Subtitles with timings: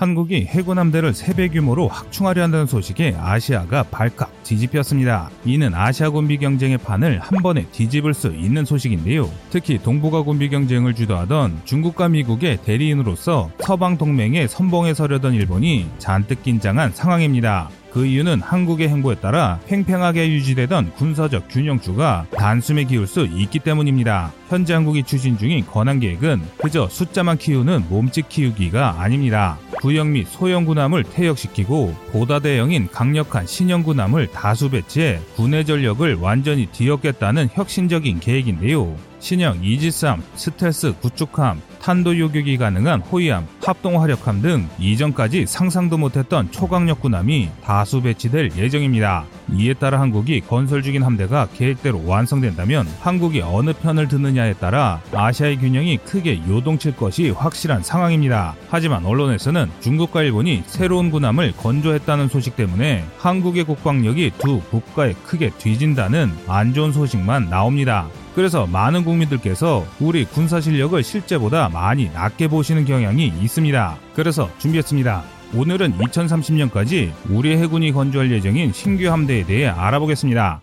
[0.00, 5.28] 한국이 해군 함대를 3배 규모로 확충하려 한다는 소식에 아시아가 발칵 뒤집혔습니다.
[5.44, 9.30] 이는 아시아 군비 경쟁의 판을 한 번에 뒤집을 수 있는 소식인데요.
[9.50, 16.92] 특히 동북아 군비 경쟁을 주도하던 중국과 미국의 대리인으로서 서방 동맹의 선봉에 서려던 일본이 잔뜩 긴장한
[16.92, 17.68] 상황입니다.
[17.92, 24.32] 그 이유는 한국의 행보에 따라 팽팽하게 유지되던 군사적 균형추가 단숨에 기울 수 있기 때문입니다.
[24.48, 29.58] 현재 한국이 추진 중인 건항 계획은 그저 숫자만 키우는 몸집 키우기가 아닙니다.
[29.80, 36.66] 구형 및 소형 군함을 퇴역시키고 보다 대형인 강력한 신형 군함을 다수 배치해 군의 전력을 완전히
[36.66, 38.94] 뒤엎겠다는 혁신적인 계획인데요.
[39.20, 47.00] 신형 이지스함, 스텔스 구축함, 탄도 요격이 가능한 호위함, 합동 화력함 등 이전까지 상상도 못했던 초강력
[47.00, 49.24] 군함이 다수 배치될 예정입니다.
[49.54, 55.98] 이에 따라 한국이 건설 중인 함대가 계획대로 완성된다면 한국이 어느 편을 드느냐에 따라 아시아의 균형이
[55.98, 58.54] 크게 요동칠 것이 확실한 상황입니다.
[58.68, 66.32] 하지만 언론에서는 중국과 일본이 새로운 군함을 건조했다는 소식 때문에 한국의 국방력이 두 국가에 크게 뒤진다는
[66.46, 68.08] 안 좋은 소식만 나옵니다.
[68.34, 73.98] 그래서 많은 국민들께서 우리 군사 실력을 실제보다 많이 낮게 보시는 경향이 있습니다.
[74.14, 75.22] 그래서 준비했습니다.
[75.54, 80.62] 오늘은 2030년까지 우리 해군이 건조할 예정인 신규 함대에 대해 알아보겠습니다.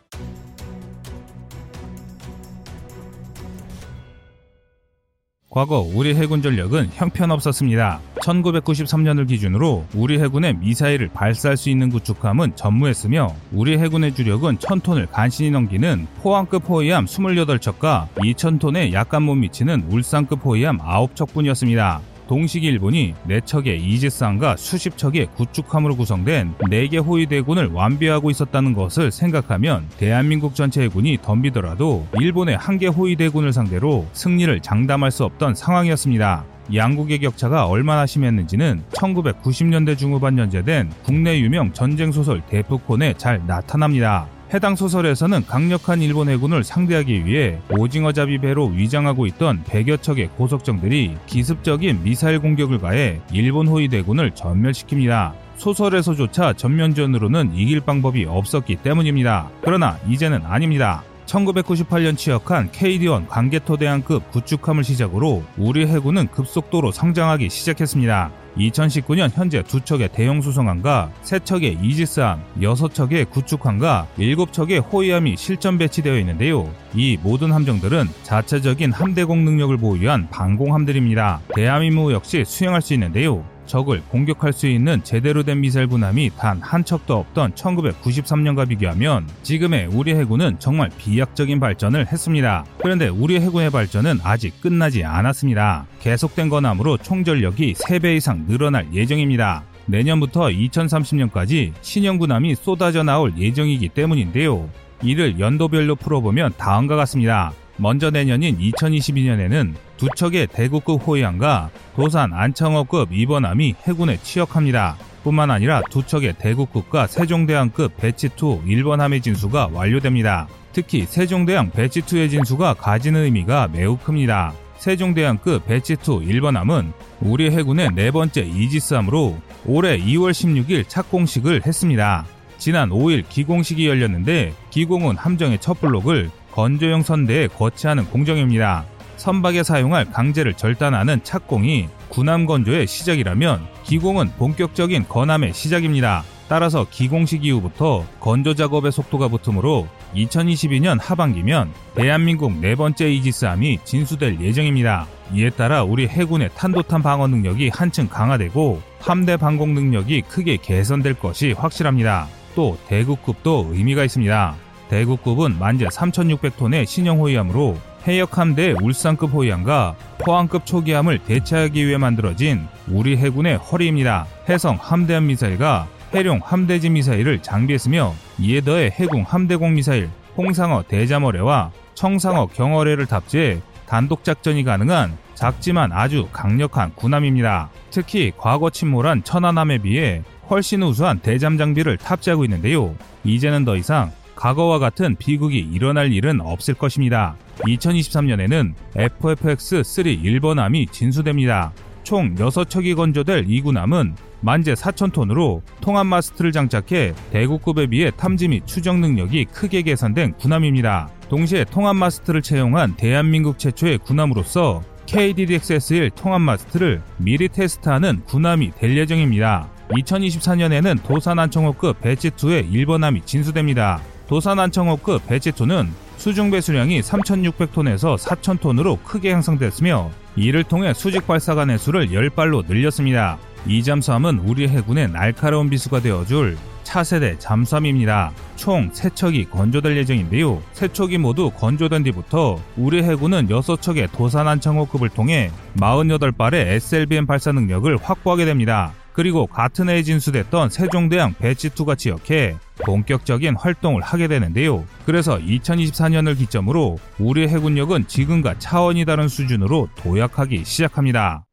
[5.58, 8.00] 과거 우리 해군 전력은 형편없었습니다.
[8.22, 15.50] 1993년을 기준으로 우리 해군의 미사일을 발사할 수 있는 구축함은 전무했으며 우리 해군의 주력은 1000톤을 간신히
[15.50, 22.02] 넘기는 포항급 호위함 28척과 2000톤에 약간 못 미치는 울산급 호위함 9척뿐이었습니다.
[22.28, 30.56] 동식이 일본이 4척의 이지스함과 수십 척의 구축함으로 구성된 4개 호위대군을 완비하고 있었다는 것을 생각하면 대한민국
[30.56, 36.46] 전체 해군이 덤비더라도 일본의 한 개 호위대군을 상대로 승리를 장담할 수 없던 상황이었습니다.
[36.76, 44.28] 양국의 격차가 얼마나 심했는지는 1990년대 중후반 연재된 국내 유명 전쟁 소설 대프콘에 잘 나타납니다.
[44.54, 51.18] 해당 소설에서는 강력한 일본 해군을 상대하기 위해 오징어 잡이 배로 위장하고 있던 100여 척의 고속정들이
[51.26, 55.34] 기습적인 미사일 공격을 가해 일본 호위대군을 전멸시킵니다.
[55.58, 59.50] 소설에서조차 전면전으로는 이길 방법이 없었기 때문입니다.
[59.62, 61.04] 그러나 이제는 아닙니다.
[61.26, 68.32] 1998년 취역한 KD-1 관계토대항급 구축함을 시작으로 우리 해군은 급속도로 성장하기 시작했습니다.
[68.58, 75.38] 2019년 현재 두 척의 대형 수송함과 세 척의 이지스함, 여섯 척의 구축함과 일곱 척의 호위함이
[75.38, 76.70] 실전 배치되어 있는데요.
[76.94, 81.42] 이 모든 함정들은 자체적인 함대공 능력을 보유한 방공함들입니다.
[81.56, 83.46] 대한민국 역시 수행할 수 있는데요.
[83.68, 89.88] 적을 공격할 수 있는 제대로 된 미사일 군함이 단 한 척도 없던 1993년과 비교하면 지금의
[89.92, 92.66] 우리 해군은 정말 비약적인 발전을 했습니다.
[92.80, 95.86] 그런데 우리 해군의 발전은 아직 끝나지 않았습니다.
[96.02, 99.64] 계속된 건함으로 총전력이 3배 이상 늘어날 예정입니다.
[99.86, 104.70] 내년부터 2030년까지 신형 군함이 쏟아져 나올 예정이기 때문인데요.
[105.02, 107.54] 이를 연도별로 풀어보면 다음과 같습니다.
[107.78, 114.96] 먼저 내년인 2022년에는 두 척의 대구급 호위함과 도산 안창호급 이번함이 해군에 취역합니다.
[115.24, 120.48] 뿐만 아니라 두 척의 대구급과 세종대왕급 배치2 1번함의 진수가 완료됩니다.
[120.72, 124.54] 특히 세종대왕 배치2의 진수가 가지는 의미가 매우 큽니다.
[124.78, 132.26] 세종대왕급 배치2 1번함은 우리 해군의 네 번째 이지스함으로 올해 2월 16일 착공식을 했습니다.
[132.60, 138.86] 지난 5일 기공식이 열렸는데 기공은 함정의 첫 블록을 건조용 선대에 거치하는 공정입니다.
[139.18, 146.24] 선박에 사용할 강제를 절단하는 착공이 군함 건조의 시작이라면 기공은 본격적인 건함의 시작입니다.
[146.48, 155.08] 따라서 기공식 이후부터 건조 작업의 속도가 붙으므로 2022년 하반기면 대한민국 네 번째 이지스함이 진수될 예정입니다.
[155.34, 161.52] 이에 따라 우리 해군의 탄도탄 방어 능력이 한층 강화되고 함대 방공 능력이 크게 개선될 것이
[161.52, 162.28] 확실합니다.
[162.56, 164.56] 또 대구급도 의미가 있습니다.
[164.90, 167.78] 대구급은 만재 3,600톤의 신형 호위함으로
[168.08, 174.26] 해역 함대 울산급 호위함과 포항급 초기함을 대체하기 위해 만들어진 우리 해군의 허리입니다.
[174.48, 182.46] 해성 함대함 미사일과 해룡 함대지 미사일을 장비했으며 이에 더해 해궁 함대공 미사일, 홍상어 대자머레와 청상어
[182.48, 187.70] 경어레를 탑재해 단독 작전이 가능한 작지만 아주 강력한 군함입니다.
[187.92, 192.96] 특히 과거 침몰한 천안함에 비해 훨씬 우수한 대잠 장비를 탑재하고 있는데요.
[193.26, 197.36] 이제는 더 이상 과거와 같은 비극이 일어날 일은 없을 것입니다.
[197.60, 201.74] 2023년에는 FFX-3 1번함이 진수됩니다.
[202.04, 209.00] 총 6척이 건조될 이 군함은 만재 4,000톤으로 통합 마스트를 장착해 대구급에 비해 탐지 및 추적
[209.00, 211.10] 능력이 크게 개선된 군함입니다.
[211.28, 219.70] 동시에 통합 마스트를 채용한 대한민국 최초의 군함으로서 KDDX-S1 통합 마스트를 미리 테스트하는 군함이 될 예정입니다.
[219.90, 224.02] 2024년에는 도산안청호급 배치2의 1번함이 진수됩니다.
[224.28, 225.88] 도산안청호급 배치2는
[226.18, 233.38] 수중 배수량이 3,600톤에서 4,000톤으로 크게 향상됐으며 이를 통해 수직 발사가 내수를 10발로 늘렸습니다.
[233.66, 238.32] 이 잠수함은 우리 해군의 날카로운 비수가 되어줄 차세대 잠수함입니다.
[238.56, 240.62] 총 3척이 건조될 예정인데요.
[240.74, 248.94] 3척이 모두 건조된 뒤부터 우리 해군은 6척의 도산안창호급을 통해 48발의 SLBM 발사 능력을 확보하게 됩니다.
[249.18, 252.56] 그리고 같은 해에 진수됐던 세종대왕 배치2가 지역해
[252.86, 254.86] 본격적인 활동을 하게 되는데요.
[255.08, 261.46] 그래서 2024년을 기점으로 우리 해군력은 지금과 차원이 다른 수준으로 도약하기 시작합니다.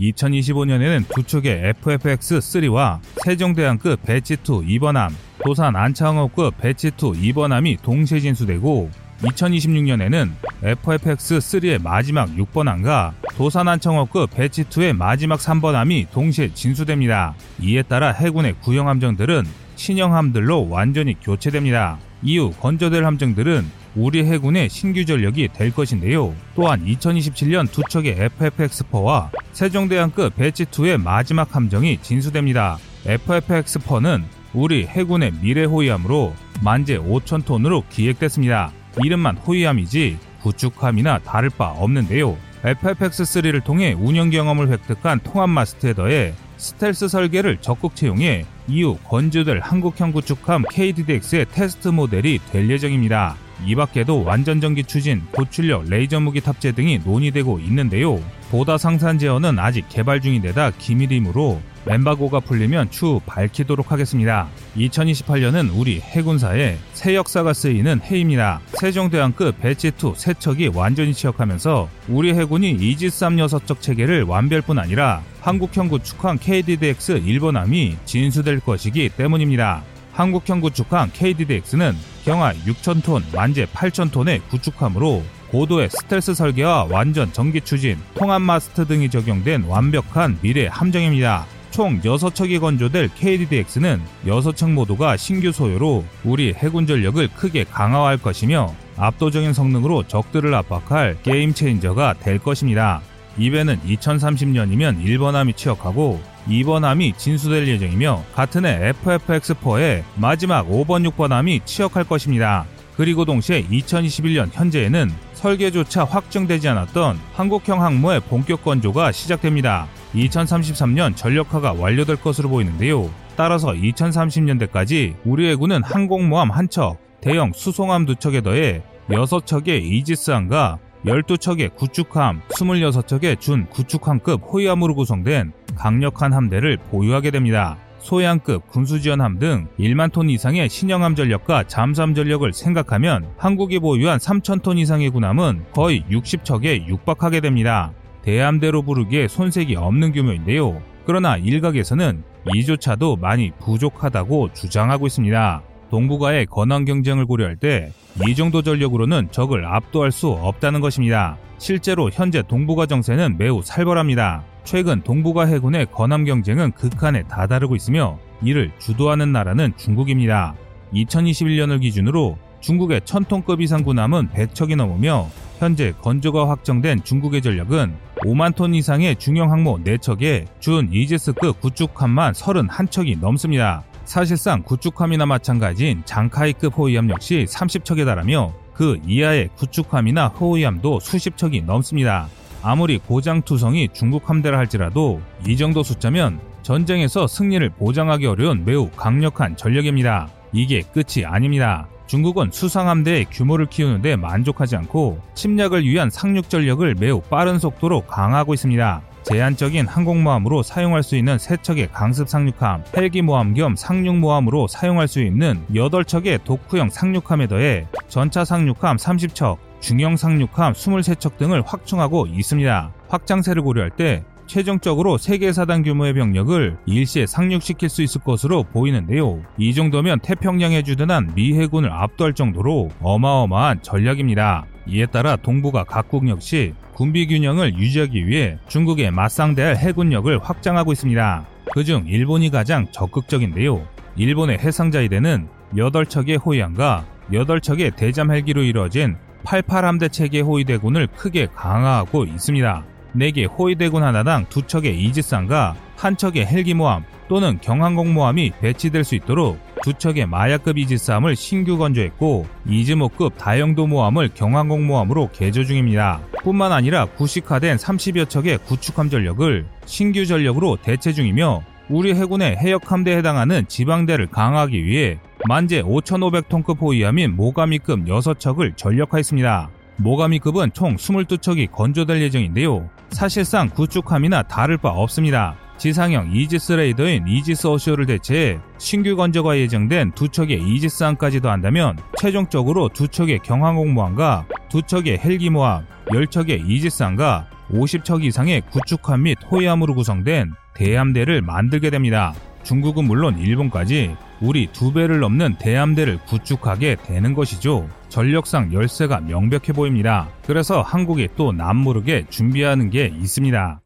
[0.00, 5.12] 2025년에는 두 척의 FFX-3와 세종대왕급 배치2 2번함,
[5.44, 10.30] 도산 안창호급 배치2 2번함이 동시에 진수되고 2026년에는
[10.62, 17.34] FFX-3의 마지막 6번함과 도산안청호급 배치2의 마지막 3번함이 동시에 진수됩니다.
[17.60, 19.44] 이에 따라 해군의 구형 함정들은
[19.76, 21.98] 신형 함들로 완전히 교체됩니다.
[22.22, 23.64] 이후 건조될 함정들은
[23.96, 26.34] 우리 해군의 신규 전력이 될 것인데요.
[26.54, 32.78] 또한 2027년 두 척의 FFX4와 세종대왕급 배치2의 마지막 함정이 진수됩니다.
[33.04, 34.22] FFX4는
[34.52, 38.72] 우리 해군의 미래 호위함으로 만재 5천톤으로 기획됐습니다.
[39.02, 42.36] 이름만 호위함이지 구축함이나 다를 바 없는데요.
[42.62, 50.12] FFX3를 통해 운영 경험을 획득한 통합 마스트에 더해 스텔스 설계를 적극 채용해 이후 건조될 한국형
[50.12, 53.36] 구축함 KDDX의 테스트 모델이 될 예정입니다.
[53.66, 58.20] 이 밖에도 완전 전기 추진, 고출력 레이저 무기 탑재 등이 논의되고 있는데요.
[58.50, 64.48] 보다 상세한 제원은 아직 개발 중인데다 기밀이므로 엠바고가 풀리면 추후 밝히도록 하겠습니다.
[64.76, 68.60] 2028년은 우리 해군사에 새 역사가 쓰이는 해입니다.
[68.80, 75.22] 세종대왕급 Batch 2 세 척이 완전히 취역하면서 우리 해군이 이지스함 6척 체계를 완비할 뿐 아니라
[75.40, 79.82] 한국형 구축함 KDDX 1번함이 진수될 것이기 때문입니다.
[80.12, 88.40] 한국형 구축함 KDDX는 경하 6,000톤, 만재 8,000톤의 구축함으로 고도의 스텔스 설계와 완전 전기 추진, 통합
[88.40, 91.46] 마스트 등이 적용된 완벽한 미래 함정입니다.
[91.70, 99.52] 총 6척이 건조될 KDDX는 6척 모두가 신규 소요로 우리 해군 전력을 크게 강화할 것이며 압도적인
[99.52, 103.02] 성능으로 적들을 압박할 게임 체인저가 될 것입니다.
[103.36, 112.66] 이배는 2030년이면 1번함이 취역하고 2번함이 진수될 예정이며 같은 해 FFX4의 마지막 5번, 6번함이 취역할 것입니다.
[112.96, 119.88] 그리고 동시에 2021년 현재에는 설계조차 확정되지 않았던 한국형 항모의 본격 건조가 시작됩니다.
[120.14, 123.10] 2033년 전력화가 완료될 것으로 보이는데요.
[123.36, 131.74] 따라서 2030년대까지 우리 해군은 항공모함 한 척, 대형 수송함 두 척에 더해 6척의 이지스함과 12척의
[131.74, 137.76] 구축함, 26척의 준 구축함급 호위함으로 구성된 강력한 함대를 보유하게 됩니다.
[137.98, 144.76] 소양급 군수지원함 등 1만 톤 이상의 신형함 전력과 잠수함 전력을 생각하면 한국이 보유한 3천 톤
[144.78, 147.92] 이상의 군함은 거의 60척에 육박하게 됩니다.
[148.22, 150.82] 대함대로 부르기에 손색이 없는 규모인데요.
[151.06, 152.22] 그러나 일각에서는
[152.54, 155.62] 이조차도 많이 부족하다고 주장하고 있습니다.
[155.90, 157.92] 동북아의 건황 경쟁을 고려할 때
[158.26, 161.36] 이 정도 전력으로는 적을 압도할 수 없다는 것입니다.
[161.58, 164.44] 실제로 현재 동북아 정세는 매우 살벌합니다.
[164.64, 170.54] 최근 동북아 해군의 건함 경쟁은 극한에 다다르고 있으며 이를 주도하는 나라는 중국입니다.
[170.92, 175.28] 2021년을 기준으로 중국의 1000톤급 이상 군함은 100척이 넘으며
[175.58, 177.94] 현재 건조가 확정된 중국의 전력은
[178.24, 183.84] 5만 톤 이상의 중형 항모 4척에 준 이지스급 구축함만 31척이 넘습니다.
[184.04, 192.28] 사실상 구축함이나 마찬가지인 장카이급 호위함 역시 30척에 달하며 그 이하의 구축함이나 호위함도 수십 척이 넘습니다.
[192.64, 200.30] 아무리 고장투성이 중국 함대라 할지라도 이 정도 숫자면 전쟁에서 승리를 보장하기 어려운 매우 강력한 전력입니다.
[200.50, 201.86] 이게 끝이 아닙니다.
[202.06, 209.02] 중국은 수상함대의 규모를 키우는데 만족하지 않고 침략을 위한 상륙 전력을 매우 빠른 속도로 강화하고 있습니다.
[209.24, 216.44] 제한적인 항공모함으로 사용할 수 있는 3척의 강습 상륙함, 헬기모함 겸 상륙모함으로 사용할 수 있는 8척의
[216.44, 222.90] 도크형 상륙함에 더해 전차 상륙함 30척, 중형 상륙함 23척 등을 확충하고 있습니다.
[223.08, 229.42] 확장세를 고려할 때 최종적으로 세계 사단 규모의 병력을 일시에 상륙시킬 수 있을 것으로 보이는데요.
[229.58, 234.64] 이 정도면 태평양에 주둔한 미 해군을 압도할 정도로 어마어마한 전략입니다.
[234.86, 241.44] 이에 따라 동북아 각국 역시 군비 균형을 유지하기 위해 중국에 맞상대할 해군력을 확장하고 있습니다.
[241.74, 243.86] 그중 일본이 가장 적극적인데요.
[244.16, 252.84] 일본의 해상자위대는 8척의 호위함과 8척의 대잠 헬기로 이루어진 88함대 체계 호위대군을 크게 강화하고 있습니다.
[253.16, 260.26] 4개 호위대군 하나당 2척의 이지스함과 한 척의 헬기모함 또는 경항공모함이 배치될 수 있도록 두 척의
[260.26, 266.20] 마약급 이지스함을 신규 건조했고 이즈모급 다용도 모함을 경항공모함으로 개조 중입니다.
[266.42, 273.18] 뿐만 아니라 구식화된 30여 척의 구축함 전력을 신규 전력으로 대체 중이며 우리 해군의 해역 함대에
[273.18, 279.70] 해당하는 지방대를 강화하기 위해 만재 5,500톤급 호위함인 모가미급 6척을 전력화했습니다.
[279.98, 282.88] 모가미급은 총 22척이 건조될 예정인데요.
[283.10, 285.56] 사실상 구축함이나 다를 바 없습니다.
[285.84, 292.88] 지상형 이지스 레이더인 이지스 어시오를 대체해 신규 건조가 예정된 두 척의 이지스함까지 도 한다면 최종적으로
[292.88, 301.42] 두 척의 경항공모함과 두 척의 헬기모함, 10척의 이지스함과 50척 이상의 구축함 및 호위함으로 구성된 대함대를
[301.42, 302.32] 만들게 됩니다.
[302.62, 307.90] 중국은 물론 일본까지 우리 두 배를 넘는 대함대를 구축하게 되는 것이죠.
[308.08, 310.30] 전력상 열쇠가 명백해 보입니다.
[310.46, 313.83] 그래서 한국이 또 남모르게 준비하는 게 있습니다.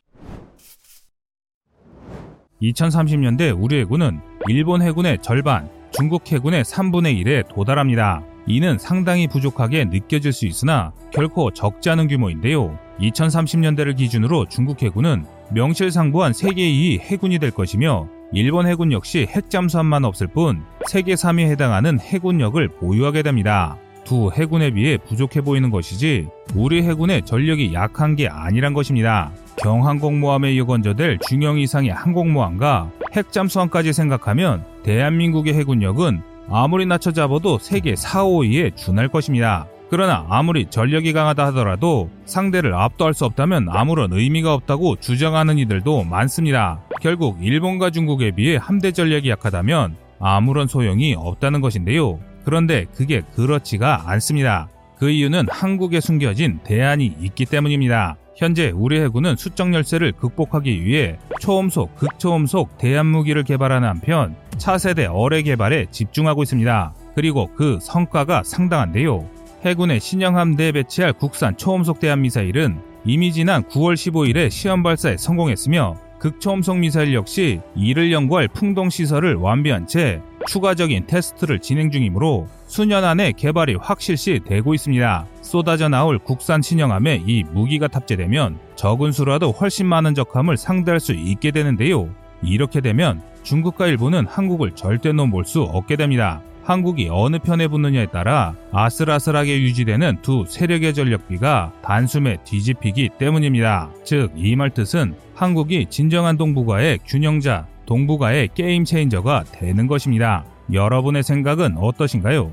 [2.62, 8.22] 2030년대 우리 해군은 일본 해군의 절반, 중국 해군의 3분의 1에 도달합니다.
[8.46, 12.78] 이는 상당히 부족하게 느껴질 수 있으나 결코 적지 않은 규모인데요.
[13.00, 20.26] 2030년대를 기준으로 중국 해군은 명실상부한 세계 2위 해군이 될 것이며 일본 해군 역시 핵잠수함만 없을
[20.26, 23.78] 뿐 세계 3위에 해당하는 해군력을 보유하게 됩니다.
[24.08, 29.30] 두 해군에 비해 부족해 보이는 것이지 우리 해군의 전력이 약한 게 아니란 것입니다.
[29.62, 38.24] 경항공모함에 이어 건조될 중형 이상의 항공모함과 핵잠수함까지 생각하면 대한민국의 해군력은 아무리 낮춰 잡아도 세계 4,
[38.24, 39.66] 5위에 준할 것입니다.
[39.90, 46.80] 그러나 아무리 전력이 강하다 하더라도 상대를 압도할 수 없다면 아무런 의미가 없다고 주장하는 이들도 많습니다.
[47.02, 52.20] 결국 일본과 중국에 비해 함대 전력이 약하다면 아무런 소용이 없다는 것인데요.
[52.48, 54.70] 그런데 그게 그렇지가 않습니다.
[54.96, 58.16] 그 이유는 한국에 숨겨진 대안이 있기 때문입니다.
[58.38, 65.42] 현재 우리 해군은 수적 열쇠를 극복하기 위해 초음속, 극초음속 대한 무기를 개발하는 한편 차세대 어뢰
[65.42, 66.94] 개발에 집중하고 있습니다.
[67.14, 69.28] 그리고 그 성과가 상당한데요.
[69.66, 75.96] 해군의 신형 함대에 배치할 국산 초음속 대한 미사일은 이미 지난 9월 15일에 시험 발사에 성공했으며
[76.18, 83.32] 극초음속 미사일 역시 이를 연구할 풍동 시설을 완비한 채 추가적인 테스트를 진행 중이므로 수년 안에
[83.32, 85.26] 개발이 확실시 되고 있습니다.
[85.42, 91.50] 쏟아져 나올 국산 신형함에 이 무기가 탑재되면 적은 수라도 훨씬 많은 적함을 상대할 수 있게
[91.50, 92.08] 되는데요.
[92.42, 96.42] 이렇게 되면 중국과 일본은 한국을 절대 넘볼 수 없게 됩니다.
[96.68, 103.88] 한국이 어느 편에 붙느냐에 따라 아슬아슬하게 유지되는 두 세력의 전력비가 단숨에 뒤집히기 때문입니다.
[104.04, 110.44] 즉, 이 말 뜻은 한국이 진정한 동북아의 균형자, 동북아의 게임 체인저가 되는 것입니다.
[110.70, 112.52] 여러분의 생각은 어떠신가요?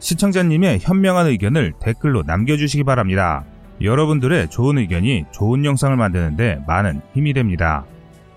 [0.00, 3.44] 시청자님의 현명한 의견을 댓글로 남겨주시기 바랍니다.
[3.80, 7.84] 여러분들의 좋은 의견이 좋은 영상을 만드는데 많은 힘이 됩니다.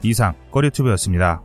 [0.04, 1.42] 이상 꺼리튜브였습니다.